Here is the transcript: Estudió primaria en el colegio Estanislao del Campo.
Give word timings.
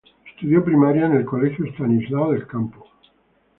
Estudió 0.27 0.63
primaria 0.65 1.05
en 1.05 1.11
el 1.11 1.25
colegio 1.25 1.63
Estanislao 1.63 2.31
del 2.31 2.47
Campo. 2.47 2.87